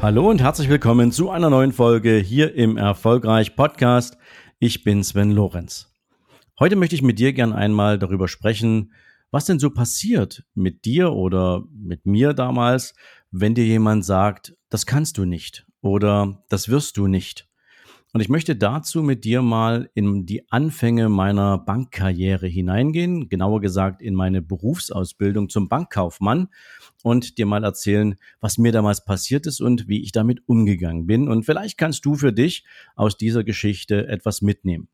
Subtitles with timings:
[0.00, 4.16] Hallo und herzlich willkommen zu einer neuen Folge hier im Erfolgreich Podcast.
[4.60, 5.92] Ich bin Sven Lorenz.
[6.60, 8.92] Heute möchte ich mit dir gern einmal darüber sprechen,
[9.32, 12.94] was denn so passiert mit dir oder mit mir damals,
[13.32, 17.48] wenn dir jemand sagt, das kannst du nicht oder das wirst du nicht.
[18.12, 24.00] Und ich möchte dazu mit dir mal in die Anfänge meiner Bankkarriere hineingehen, genauer gesagt
[24.00, 26.48] in meine Berufsausbildung zum Bankkaufmann
[27.02, 31.28] und dir mal erzählen, was mir damals passiert ist und wie ich damit umgegangen bin.
[31.28, 32.64] Und vielleicht kannst du für dich
[32.96, 34.88] aus dieser Geschichte etwas mitnehmen.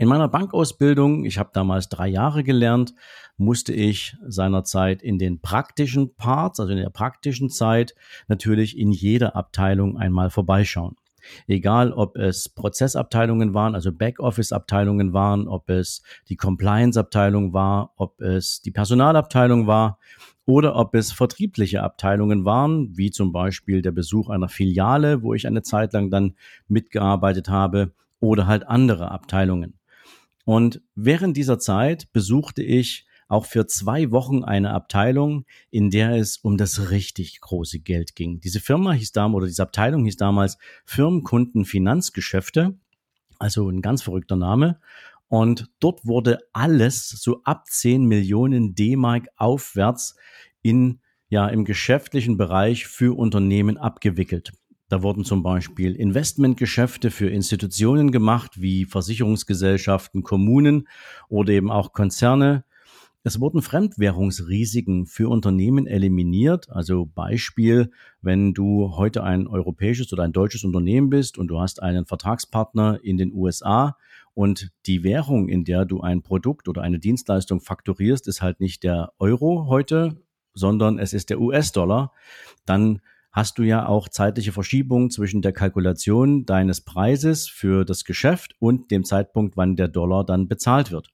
[0.00, 2.94] In meiner Bankausbildung, ich habe damals drei Jahre gelernt,
[3.36, 7.96] musste ich seinerzeit in den praktischen Parts, also in der praktischen Zeit,
[8.28, 10.94] natürlich in jeder Abteilung einmal vorbeischauen.
[11.46, 18.62] Egal, ob es Prozessabteilungen waren, also Backoffice-Abteilungen waren, ob es die Compliance-Abteilung war, ob es
[18.62, 19.98] die Personalabteilung war
[20.46, 25.46] oder ob es vertriebliche Abteilungen waren, wie zum Beispiel der Besuch einer Filiale, wo ich
[25.46, 26.34] eine Zeit lang dann
[26.68, 29.78] mitgearbeitet habe, oder halt andere Abteilungen.
[30.44, 36.38] Und während dieser Zeit besuchte ich auch für zwei Wochen eine Abteilung, in der es
[36.38, 38.40] um das richtig große Geld ging.
[38.40, 42.78] Diese Firma hieß damals, oder diese Abteilung hieß damals Firmenkunden Finanzgeschäfte,
[43.38, 44.80] also ein ganz verrückter Name.
[45.28, 50.16] Und dort wurde alles so ab 10 Millionen D-Mark aufwärts
[50.62, 54.52] in, ja, im geschäftlichen Bereich für Unternehmen abgewickelt.
[54.88, 60.88] Da wurden zum Beispiel Investmentgeschäfte für Institutionen gemacht, wie Versicherungsgesellschaften, Kommunen
[61.28, 62.64] oder eben auch Konzerne.
[63.24, 66.70] Es wurden Fremdwährungsrisiken für Unternehmen eliminiert.
[66.70, 67.90] Also Beispiel,
[68.22, 73.00] wenn du heute ein europäisches oder ein deutsches Unternehmen bist und du hast einen Vertragspartner
[73.02, 73.96] in den USA
[74.34, 78.84] und die Währung, in der du ein Produkt oder eine Dienstleistung fakturierst, ist halt nicht
[78.84, 80.22] der Euro heute,
[80.54, 82.12] sondern es ist der US-Dollar,
[82.66, 83.00] dann
[83.32, 88.90] hast du ja auch zeitliche Verschiebungen zwischen der Kalkulation deines Preises für das Geschäft und
[88.92, 91.10] dem Zeitpunkt, wann der Dollar dann bezahlt wird.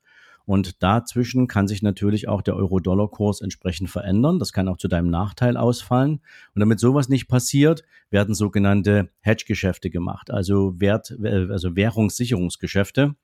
[0.46, 4.38] Und dazwischen kann sich natürlich auch der Euro-Dollar-Kurs entsprechend verändern.
[4.38, 6.20] Das kann auch zu deinem Nachteil ausfallen.
[6.54, 13.14] Und damit sowas nicht passiert, werden sogenannte Hedge-Geschäfte gemacht, also Wert, also Währungssicherungsgeschäfte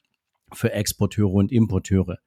[0.53, 2.19] für Exporteure und Importeure.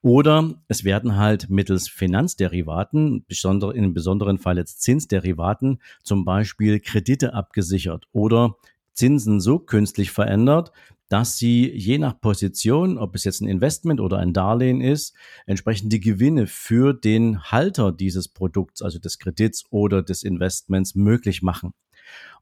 [0.00, 7.34] Oder es werden halt mittels Finanzderivaten, besonder, in besonderen Fall jetzt Zinsderivaten, zum Beispiel Kredite
[7.34, 8.56] abgesichert oder
[8.92, 10.72] Zinsen so künstlich verändert,
[11.08, 15.14] dass sie je nach Position, ob es jetzt ein Investment oder ein Darlehen ist,
[15.46, 21.42] entsprechend die Gewinne für den Halter dieses Produkts, also des Kredits oder des Investments möglich
[21.42, 21.72] machen.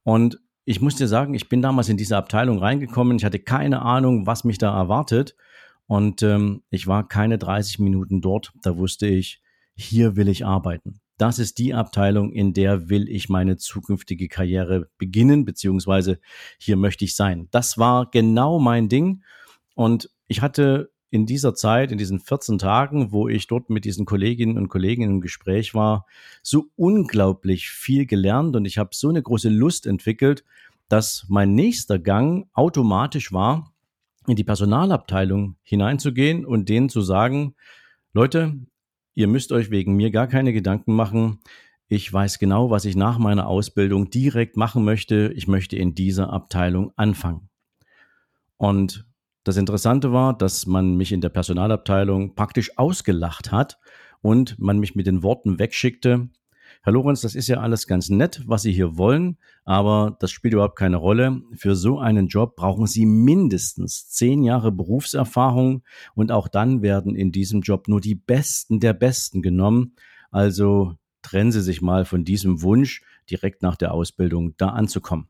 [0.02, 3.16] Und ich muss dir sagen, ich bin damals in diese Abteilung reingekommen.
[3.18, 5.36] Ich hatte keine Ahnung, was mich da erwartet.
[5.86, 8.52] Und ähm, ich war keine 30 Minuten dort.
[8.62, 9.40] Da wusste ich,
[9.76, 11.00] hier will ich arbeiten.
[11.18, 16.18] Das ist die Abteilung, in der will ich meine zukünftige Karriere beginnen, beziehungsweise
[16.58, 17.48] hier möchte ich sein.
[17.50, 19.22] Das war genau mein Ding.
[19.74, 24.04] Und ich hatte in dieser Zeit, in diesen 14 Tagen, wo ich dort mit diesen
[24.04, 26.04] Kolleginnen und Kollegen im Gespräch war,
[26.42, 30.44] so unglaublich viel gelernt und ich habe so eine große Lust entwickelt,
[30.88, 33.72] dass mein nächster Gang automatisch war,
[34.26, 37.54] in die Personalabteilung hineinzugehen und denen zu sagen,
[38.12, 38.54] Leute,
[39.16, 41.40] ihr müsst euch wegen mir gar keine Gedanken machen.
[41.88, 45.32] Ich weiß genau, was ich nach meiner Ausbildung direkt machen möchte.
[45.34, 47.48] Ich möchte in dieser Abteilung anfangen.
[48.58, 49.06] Und
[49.42, 53.78] das Interessante war, dass man mich in der Personalabteilung praktisch ausgelacht hat
[54.20, 56.28] und man mich mit den Worten wegschickte,
[56.86, 60.54] Herr Lorenz, das ist ja alles ganz nett, was Sie hier wollen, aber das spielt
[60.54, 61.42] überhaupt keine Rolle.
[61.56, 65.82] Für so einen Job brauchen Sie mindestens zehn Jahre Berufserfahrung
[66.14, 69.96] und auch dann werden in diesem Job nur die Besten der Besten genommen.
[70.30, 75.26] Also trennen Sie sich mal von diesem Wunsch, direkt nach der Ausbildung da anzukommen.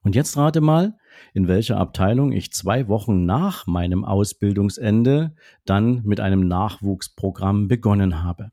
[0.00, 0.96] Und jetzt rate mal,
[1.34, 5.34] in welcher Abteilung ich zwei Wochen nach meinem Ausbildungsende
[5.66, 8.50] dann mit einem Nachwuchsprogramm begonnen habe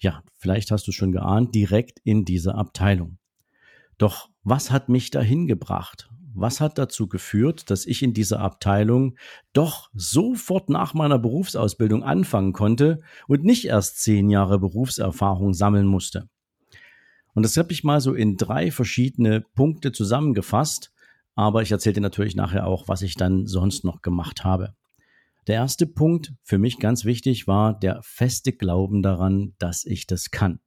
[0.00, 3.18] ja, vielleicht hast du schon geahnt, direkt in diese Abteilung.
[3.98, 6.08] Doch was hat mich dahin gebracht?
[6.32, 9.16] Was hat dazu geführt, dass ich in dieser Abteilung
[9.52, 16.28] doch sofort nach meiner Berufsausbildung anfangen konnte und nicht erst zehn Jahre Berufserfahrung sammeln musste?
[17.34, 20.92] Und das habe ich mal so in drei verschiedene Punkte zusammengefasst,
[21.34, 24.74] aber ich erzähle dir natürlich nachher auch, was ich dann sonst noch gemacht habe.
[25.46, 30.30] Der erste Punkt für mich ganz wichtig war der feste Glauben daran, dass ich das
[30.30, 30.60] kann.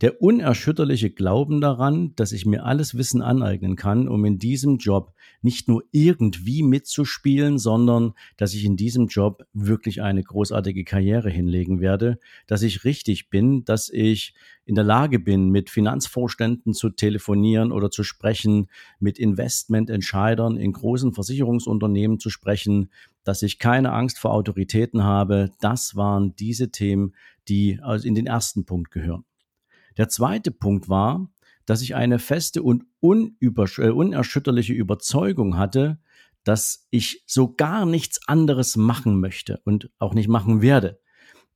[0.00, 5.12] Der unerschütterliche Glauben daran, dass ich mir alles Wissen aneignen kann, um in diesem Job
[5.42, 11.82] nicht nur irgendwie mitzuspielen, sondern dass ich in diesem Job wirklich eine großartige Karriere hinlegen
[11.82, 14.32] werde, dass ich richtig bin, dass ich
[14.64, 18.68] in der Lage bin, mit Finanzvorständen zu telefonieren oder zu sprechen,
[19.00, 22.90] mit Investmententscheidern in großen Versicherungsunternehmen zu sprechen,
[23.22, 25.50] dass ich keine Angst vor Autoritäten habe.
[25.60, 27.14] Das waren diese Themen,
[27.48, 29.24] die in den ersten Punkt gehören.
[29.96, 31.30] Der zweite Punkt war,
[31.66, 35.98] dass ich eine feste und äh, unerschütterliche Überzeugung hatte,
[36.44, 41.00] dass ich so gar nichts anderes machen möchte und auch nicht machen werde.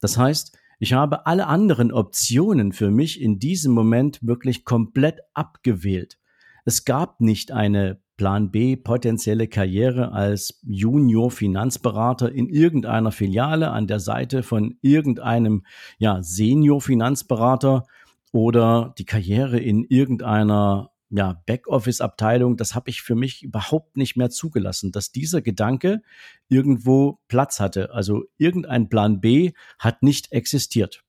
[0.01, 6.19] Das heißt, ich habe alle anderen Optionen für mich in diesem Moment wirklich komplett abgewählt.
[6.65, 13.87] Es gab nicht eine Plan B potenzielle Karriere als Junior Finanzberater in irgendeiner Filiale an
[13.87, 15.65] der Seite von irgendeinem
[15.99, 17.87] ja, Senior Finanzberater
[18.35, 24.29] oder die Karriere in irgendeiner ja, Backoffice-Abteilung, das habe ich für mich überhaupt nicht mehr
[24.29, 26.03] zugelassen, dass dieser Gedanke
[26.49, 27.93] irgendwo Platz hatte.
[27.93, 31.05] Also irgendein Plan B hat nicht existiert.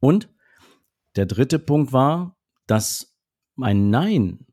[0.00, 0.30] Und
[1.14, 3.18] der dritte Punkt war, dass
[3.54, 4.46] mein Nein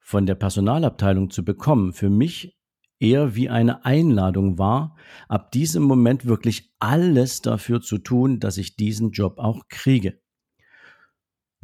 [0.00, 2.58] von der Personalabteilung zu bekommen für mich
[2.98, 4.96] eher wie eine Einladung war,
[5.28, 10.18] ab diesem Moment wirklich alles dafür zu tun, dass ich diesen Job auch kriege.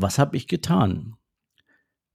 [0.03, 1.15] Was habe ich getan?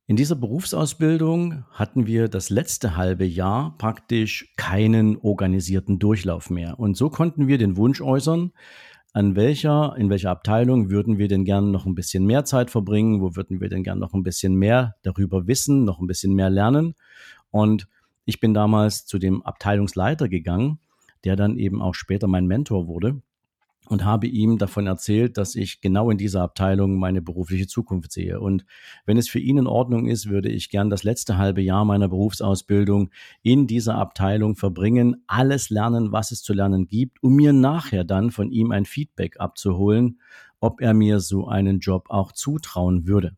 [0.07, 6.81] In dieser Berufsausbildung hatten wir das letzte halbe Jahr praktisch keinen organisierten Durchlauf mehr.
[6.81, 8.51] Und so konnten wir den Wunsch äußern,
[9.13, 13.21] an welcher, in welcher Abteilung würden wir denn gern noch ein bisschen mehr Zeit verbringen,
[13.21, 16.49] wo würden wir denn gern noch ein bisschen mehr darüber wissen, noch ein bisschen mehr
[16.49, 16.93] lernen.
[17.51, 17.87] Und
[18.25, 20.79] ich bin damals zu dem Abteilungsleiter gegangen,
[21.23, 23.21] der dann eben auch später mein Mentor wurde
[23.89, 28.39] und habe ihm davon erzählt, dass ich genau in dieser Abteilung meine berufliche Zukunft sehe.
[28.39, 28.65] Und
[29.05, 32.07] wenn es für ihn in Ordnung ist, würde ich gern das letzte halbe Jahr meiner
[32.07, 33.09] Berufsausbildung
[33.41, 38.31] in dieser Abteilung verbringen, alles lernen, was es zu lernen gibt, um mir nachher dann
[38.31, 40.19] von ihm ein Feedback abzuholen,
[40.59, 43.35] ob er mir so einen Job auch zutrauen würde.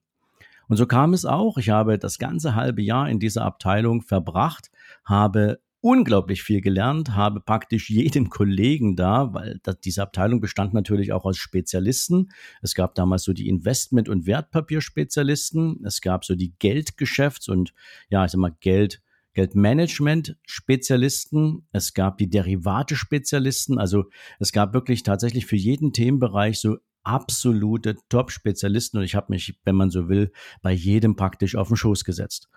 [0.67, 1.57] Und so kam es auch.
[1.57, 4.69] Ich habe das ganze halbe Jahr in dieser Abteilung verbracht,
[5.03, 11.13] habe unglaublich viel gelernt, habe praktisch jeden Kollegen da, weil das, diese Abteilung bestand natürlich
[11.13, 12.29] auch aus Spezialisten.
[12.61, 17.73] Es gab damals so die Investment- und Wertpapierspezialisten, es gab so die Geldgeschäfts- und
[18.09, 19.01] ja, ich sag mal Geld,
[19.33, 24.09] Geldmanagement-Spezialisten, es gab die Derivate-Spezialisten, also
[24.39, 29.75] es gab wirklich tatsächlich für jeden Themenbereich so absolute Top-Spezialisten und ich habe mich, wenn
[29.75, 32.49] man so will, bei jedem praktisch auf den Schoß gesetzt.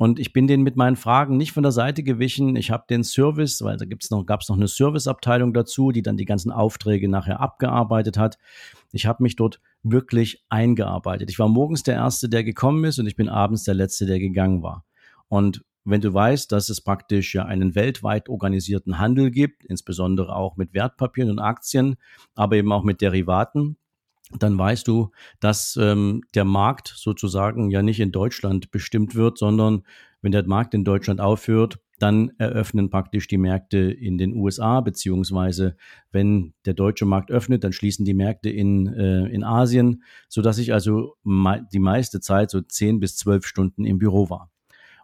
[0.00, 2.56] Und ich bin denen mit meinen Fragen nicht von der Seite gewichen.
[2.56, 6.16] Ich habe den Service, weil da noch, gab es noch eine Serviceabteilung dazu, die dann
[6.16, 8.38] die ganzen Aufträge nachher abgearbeitet hat.
[8.92, 11.28] Ich habe mich dort wirklich eingearbeitet.
[11.28, 14.18] Ich war morgens der Erste, der gekommen ist und ich bin abends der Letzte, der
[14.18, 14.86] gegangen war.
[15.28, 20.56] Und wenn du weißt, dass es praktisch ja einen weltweit organisierten Handel gibt, insbesondere auch
[20.56, 21.96] mit Wertpapieren und Aktien,
[22.34, 23.76] aber eben auch mit Derivaten,
[24.38, 25.10] dann weißt du,
[25.40, 29.82] dass ähm, der Markt sozusagen ja nicht in Deutschland bestimmt wird, sondern
[30.22, 35.76] wenn der Markt in Deutschland aufhört, dann eröffnen praktisch die Märkte in den USA, beziehungsweise
[36.10, 40.58] wenn der deutsche Markt öffnet, dann schließen die Märkte in, äh, in Asien, so dass
[40.58, 44.50] ich also me die meiste Zeit so zehn bis zwölf Stunden im Büro war.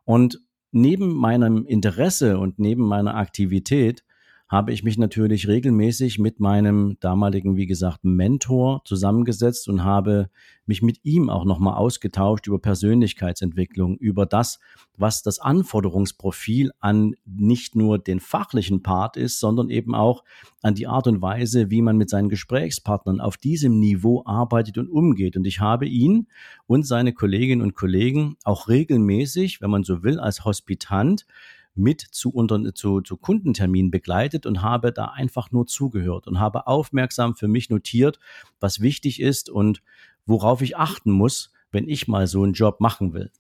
[0.05, 0.41] Und
[0.73, 4.05] neben meinem Interesse und neben meiner Aktivität
[4.49, 10.31] habe ich mich natürlich regelmäßig mit meinem damaligen, wie gesagt, Mentor zusammengesetzt und habe
[10.67, 14.61] mich mit ihm auch nochmal ausgetauscht über Persönlichkeitsentwicklung, über das,
[14.97, 20.23] was das Anforderungsprofil an nicht nur den fachlichen Part ist, sondern eben auch
[20.63, 24.89] an die Art und Weise, wie man mit seinen Gesprächspartnern auf diesem Niveau arbeitet und
[24.89, 25.37] umgeht.
[25.37, 26.29] Und ich habe ihn
[26.69, 31.27] und seine Kolleginnen und Kollegen auch regelmäßig, wenn man so will, als Hospitant
[31.77, 36.67] mit zu, unter, zu, zu Kundenterminen begleitet und habe da einfach nur zugehört und habe
[36.67, 38.19] aufmerksam für mich notiert,
[38.61, 39.83] was wichtig ist und
[40.27, 43.31] worauf ich achten muss, wenn ich mal so einen Job machen will.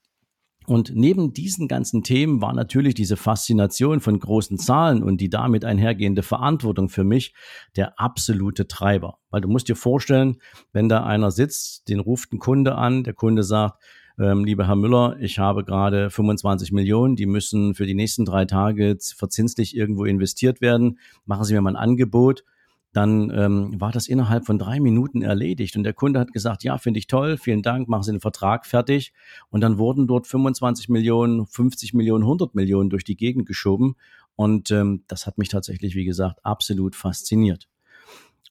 [0.66, 5.64] Und neben diesen ganzen Themen war natürlich diese Faszination von großen Zahlen und die damit
[5.64, 7.34] einhergehende Verantwortung für mich
[7.76, 9.18] der absolute Treiber.
[9.30, 10.38] Weil du musst dir vorstellen,
[10.72, 13.80] wenn da einer sitzt, den ruft ein Kunde an, der Kunde sagt,
[14.18, 18.46] ähm, lieber Herr Müller, ich habe gerade 25 Millionen, die müssen für die nächsten drei
[18.46, 20.98] Tage verzinslich irgendwo investiert werden.
[21.26, 22.44] Machen Sie mir mal ein Angebot.
[22.92, 25.76] dann ähm, war das innerhalb von drei Minuten erledigt.
[25.76, 28.64] Und der Kunde hat gesagt, ja, finde ich toll, vielen Dank, machen Sie den Vertrag
[28.64, 29.12] fertig.
[29.50, 33.96] Und dann wurden dort 25 Millionen, 50 Millionen, 100 Millionen durch die Gegend geschoben.
[34.34, 37.68] Und ähm, das hat mich tatsächlich, wie gesagt, absolut fasziniert.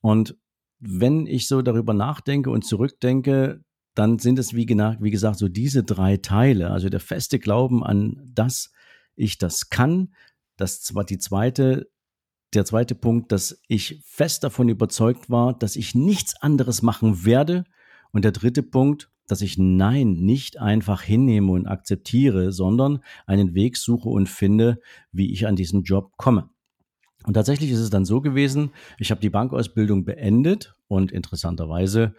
[0.01, 0.37] Und
[0.79, 3.64] wenn ich so darüber nachdenke und zurückdenke,
[3.95, 6.69] dann sind es, wie, wie gesagt, so diese drei Teile.
[6.71, 8.71] Also der feste Glauben an, dass
[9.15, 10.13] ich das kann.
[10.57, 11.87] Das war die zweite
[12.55, 17.65] der zweite Punkt, dass ich fest davon überzeugt war, dass ich nichts anderes machen werde.
[18.11, 23.77] Und der dritte Punkt, dass ich Nein nicht einfach hinnehme und akzeptiere, sondern einen Weg
[23.77, 24.79] suche und finde,
[25.11, 26.49] wie ich an diesen Job komme.
[27.25, 32.13] Und tatsächlich ist es dann so gewesen, ich habe die Bankausbildung beendet und interessanterweise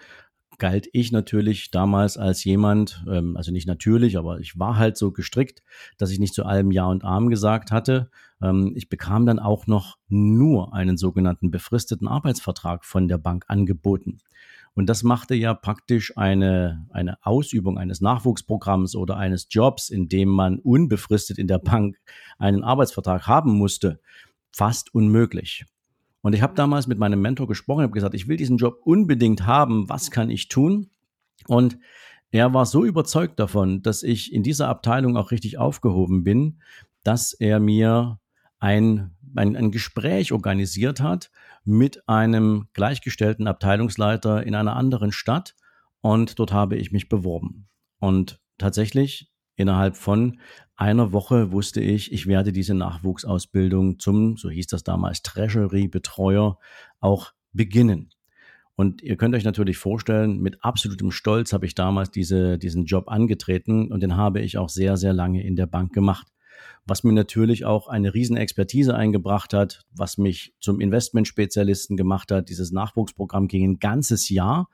[0.58, 5.12] galt ich natürlich damals als jemand, ähm, also nicht natürlich, aber ich war halt so
[5.12, 5.62] gestrickt,
[5.98, 8.10] dass ich nicht zu allem Ja und Arm gesagt hatte.
[8.42, 14.18] Ähm, ich bekam dann auch noch nur einen sogenannten befristeten Arbeitsvertrag von der Bank angeboten.
[14.74, 20.28] Und das machte ja praktisch eine, eine Ausübung eines Nachwuchsprogramms oder eines Jobs, in dem
[20.28, 21.96] man unbefristet in der Bank
[22.38, 24.00] einen Arbeitsvertrag haben musste,
[24.52, 25.64] fast unmöglich.
[26.26, 29.46] Und ich habe damals mit meinem Mentor gesprochen, habe gesagt, ich will diesen Job unbedingt
[29.46, 29.88] haben.
[29.88, 30.90] Was kann ich tun?
[31.46, 31.78] Und
[32.32, 36.60] er war so überzeugt davon, dass ich in dieser Abteilung auch richtig aufgehoben bin,
[37.04, 38.18] dass er mir
[38.58, 41.30] ein, ein, ein Gespräch organisiert hat
[41.64, 45.54] mit einem gleichgestellten Abteilungsleiter in einer anderen Stadt.
[46.00, 47.68] Und dort habe ich mich beworben.
[48.00, 50.38] Und tatsächlich innerhalb von
[50.76, 56.58] einer Woche wusste ich, ich werde diese Nachwuchsausbildung zum, so hieß das damals, Treasury-Betreuer
[57.00, 58.10] auch beginnen.
[58.76, 63.08] Und ihr könnt euch natürlich vorstellen, mit absolutem Stolz habe ich damals diese, diesen Job
[63.08, 66.28] angetreten und den habe ich auch sehr, sehr lange in der Bank gemacht.
[66.84, 72.50] Was mir natürlich auch eine Riesenexpertise eingebracht hat, was mich zum Investmentspezialisten gemacht hat.
[72.50, 74.68] Dieses Nachwuchsprogramm ging ein ganzes Jahr.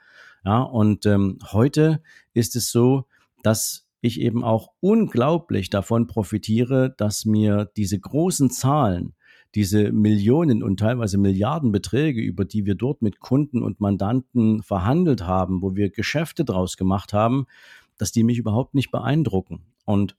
[0.44, 2.02] Ja, und ähm, heute
[2.34, 3.06] ist es so,
[3.44, 9.14] dass ich eben auch unglaublich davon profitiere, dass mir diese großen Zahlen,
[9.54, 15.62] diese Millionen und teilweise Milliardenbeträge, über die wir dort mit Kunden und Mandanten verhandelt haben,
[15.62, 17.46] wo wir Geschäfte draus gemacht haben,
[17.96, 19.62] dass die mich überhaupt nicht beeindrucken.
[19.84, 20.16] Und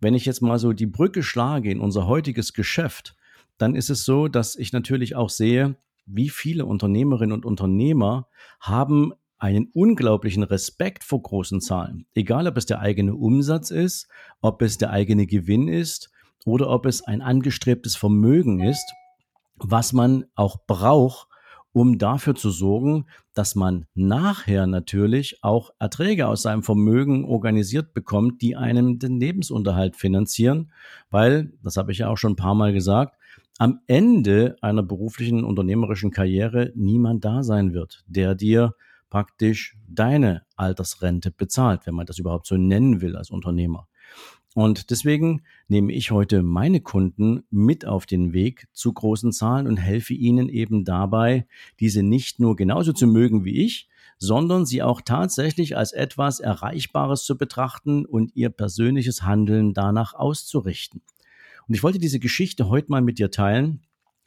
[0.00, 3.14] wenn ich jetzt mal so die Brücke schlage in unser heutiges Geschäft,
[3.58, 8.26] dann ist es so, dass ich natürlich auch sehe, wie viele Unternehmerinnen und Unternehmer
[8.60, 9.12] haben
[9.44, 12.06] einen unglaublichen Respekt vor großen Zahlen.
[12.14, 14.08] Egal, ob es der eigene Umsatz ist,
[14.40, 16.10] ob es der eigene Gewinn ist
[16.46, 18.90] oder ob es ein angestrebtes Vermögen ist,
[19.56, 21.28] was man auch braucht,
[21.74, 28.40] um dafür zu sorgen, dass man nachher natürlich auch Erträge aus seinem Vermögen organisiert bekommt,
[28.40, 30.72] die einem den Lebensunterhalt finanzieren,
[31.10, 33.14] weil, das habe ich ja auch schon ein paar Mal gesagt,
[33.58, 38.74] am Ende einer beruflichen unternehmerischen Karriere niemand da sein wird, der dir
[39.10, 43.88] praktisch deine Altersrente bezahlt, wenn man das überhaupt so nennen will als Unternehmer.
[44.54, 49.78] Und deswegen nehme ich heute meine Kunden mit auf den Weg zu großen Zahlen und
[49.78, 51.46] helfe ihnen eben dabei,
[51.80, 57.24] diese nicht nur genauso zu mögen wie ich, sondern sie auch tatsächlich als etwas Erreichbares
[57.24, 61.02] zu betrachten und ihr persönliches Handeln danach auszurichten.
[61.66, 63.80] Und ich wollte diese Geschichte heute mal mit dir teilen,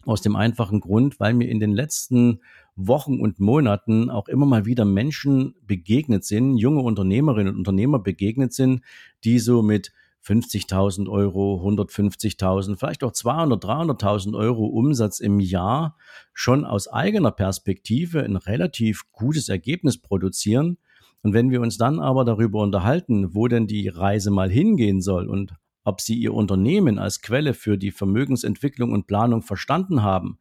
[0.05, 2.39] aus dem einfachen Grund, weil mir in den letzten
[2.77, 8.53] Wochen und Monaten auch immer mal wieder Menschen begegnet sind, junge Unternehmerinnen und Unternehmer begegnet
[8.53, 8.81] sind,
[9.23, 9.91] die so mit
[10.23, 15.97] 50.000 Euro, 150.000, vielleicht auch 200, 300.000 Euro Umsatz im Jahr
[16.33, 20.77] schon aus eigener Perspektive ein relativ gutes Ergebnis produzieren.
[21.23, 25.27] Und wenn wir uns dann aber darüber unterhalten, wo denn die Reise mal hingehen soll
[25.27, 25.53] und
[25.83, 30.37] ob sie ihr Unternehmen als Quelle für die Vermögensentwicklung und Planung verstanden haben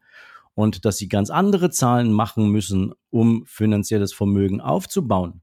[0.57, 5.43] und dass sie ganz andere Zahlen machen müssen, um finanzielles Vermögen aufzubauen,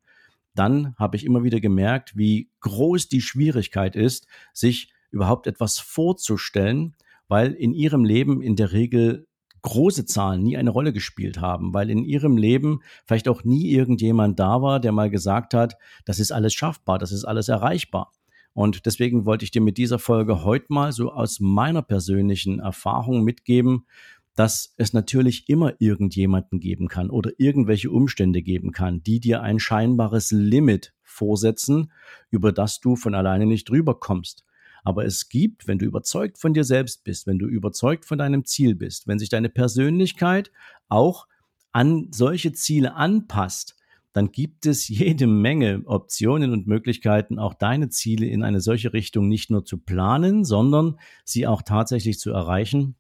[0.56, 6.96] dann habe ich immer wieder gemerkt, wie groß die Schwierigkeit ist, sich überhaupt etwas vorzustellen,
[7.28, 9.28] weil in ihrem Leben in der Regel
[9.62, 14.40] große Zahlen nie eine Rolle gespielt haben, weil in ihrem Leben vielleicht auch nie irgendjemand
[14.40, 18.12] da war, der mal gesagt hat, das ist alles schaffbar, das ist alles erreichbar.
[18.54, 23.24] Und deswegen wollte ich dir mit dieser Folge heute mal so aus meiner persönlichen Erfahrung
[23.24, 23.86] mitgeben,
[24.36, 29.60] dass es natürlich immer irgendjemanden geben kann oder irgendwelche Umstände geben kann, die dir ein
[29.60, 31.92] scheinbares Limit vorsetzen,
[32.32, 34.44] über das du von alleine nicht drüber kommst.
[34.84, 38.44] Aber es gibt, wenn du überzeugt von dir selbst bist, wenn du überzeugt von deinem
[38.44, 40.52] Ziel bist, wenn sich deine Persönlichkeit
[40.90, 41.28] auch
[41.72, 43.76] an solche Ziele anpasst,
[44.12, 49.28] dann gibt es jede Menge Optionen und Möglichkeiten, auch deine Ziele in eine solche Richtung
[49.28, 52.96] nicht nur zu planen, sondern sie auch tatsächlich zu erreichen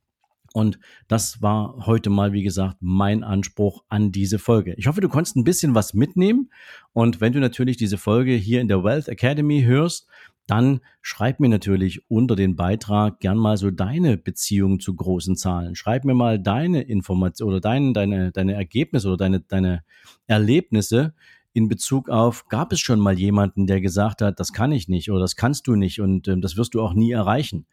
[0.53, 4.75] Und das war heute mal, wie gesagt, mein Anspruch an diese Folge.
[4.77, 6.51] Ich hoffe, du konntest ein bisschen was mitnehmen.
[6.93, 10.07] Und wenn du natürlich diese Folge hier in der Wealth Academy hörst,
[10.45, 15.75] dann schreib mir natürlich unter den Beitrag gern mal so deine Beziehung zu großen Zahlen.
[15.75, 19.83] Schreib mir mal deine Information oder deine, deine, deine Ergebnisse oder deine, deine
[20.27, 21.15] Erlebnisse
[21.53, 25.10] in Bezug auf, gab es schon mal jemanden, der gesagt hat, das kann ich nicht
[25.10, 27.65] oder das kannst du nicht und äh, das wirst du auch nie erreichen.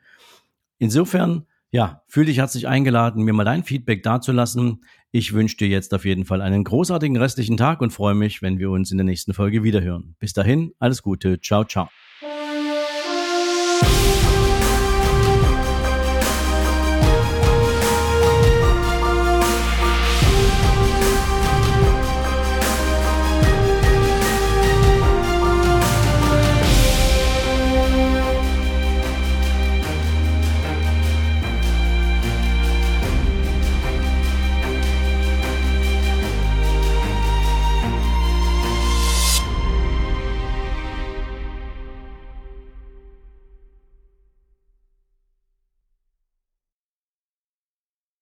[0.78, 4.84] Insofern ja, fühl dich herzlich eingeladen, mir mal dein Feedback dazulassen.
[5.12, 8.58] Ich wünsche dir jetzt auf jeden Fall einen großartigen restlichen Tag und freue mich, wenn
[8.58, 10.16] wir uns in der nächsten Folge wiederhören.
[10.18, 11.88] Bis dahin, alles Gute, ciao, ciao.